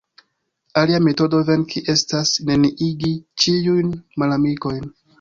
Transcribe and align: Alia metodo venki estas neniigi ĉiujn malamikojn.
Alia 0.81 1.01
metodo 1.07 1.41
venki 1.51 1.85
estas 1.95 2.33
neniigi 2.49 3.15
ĉiujn 3.45 3.97
malamikojn. 4.23 4.95